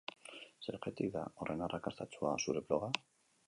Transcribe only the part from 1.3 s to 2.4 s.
horren arrakastatsua